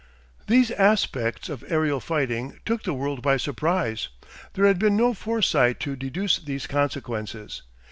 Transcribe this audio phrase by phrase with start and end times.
[0.47, 4.07] These aspects of aerial fighting took the world by surprise.
[4.53, 7.61] There had been no foresight to deduce these consequences.